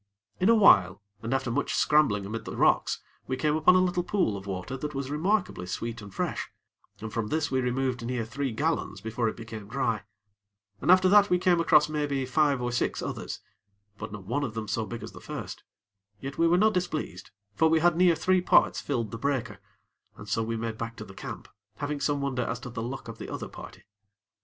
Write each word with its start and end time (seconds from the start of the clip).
In 0.39 0.49
a 0.49 0.55
while, 0.55 0.99
and 1.21 1.31
after 1.31 1.51
much 1.51 1.75
scrambling 1.75 2.25
amid 2.25 2.45
the 2.45 2.55
rocks, 2.57 3.03
we 3.27 3.37
came 3.37 3.55
upon 3.55 3.75
a 3.75 3.83
little 3.83 4.01
pool 4.01 4.35
of 4.35 4.47
water 4.47 4.75
that 4.75 4.95
was 4.95 5.11
remarkably 5.11 5.67
sweet 5.67 6.01
and 6.01 6.11
fresh, 6.11 6.49
and 7.01 7.13
from 7.13 7.27
this 7.27 7.51
we 7.51 7.61
removed 7.61 8.03
near 8.03 8.25
three 8.25 8.51
gallons 8.51 8.99
before 8.99 9.29
it 9.29 9.37
became 9.37 9.67
dry; 9.67 10.01
and 10.81 10.89
after 10.89 11.07
that 11.07 11.29
we 11.29 11.37
came 11.37 11.59
across, 11.59 11.87
maybe, 11.87 12.25
five 12.25 12.59
or 12.63 12.71
six 12.71 13.03
others; 13.03 13.41
but 13.99 14.11
not 14.11 14.23
one 14.25 14.43
of 14.43 14.55
them 14.55 14.63
near 14.63 14.69
so 14.69 14.87
big 14.87 15.03
as 15.03 15.11
the 15.11 15.21
first; 15.21 15.61
yet 16.19 16.35
we 16.35 16.47
were 16.47 16.57
not 16.57 16.73
displeased; 16.73 17.29
for 17.53 17.69
we 17.69 17.79
had 17.79 17.95
near 17.95 18.15
three 18.15 18.41
parts 18.41 18.81
filled 18.81 19.11
the 19.11 19.19
breaker, 19.19 19.59
and 20.17 20.27
so 20.27 20.41
we 20.41 20.57
made 20.57 20.79
back 20.79 20.95
to 20.95 21.05
the 21.05 21.13
camp, 21.13 21.47
having 21.75 21.99
some 21.99 22.21
wonder 22.21 22.41
as 22.41 22.59
to 22.59 22.71
the 22.71 22.81
luck 22.81 23.07
of 23.07 23.19
the 23.19 23.29
other 23.29 23.47
party. 23.47 23.83